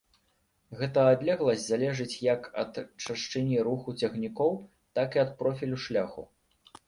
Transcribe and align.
Гэта 0.77 0.99
адлегласць 1.15 1.65
залежыць 1.71 2.21
як 2.33 2.47
ад 2.63 2.73
чашчыні 3.05 3.57
руху 3.69 3.95
цягнікоў, 4.01 4.51
так 5.01 5.09
і 5.19 5.21
ад 5.27 5.31
профілю 5.43 5.77
шляху. 5.85 6.23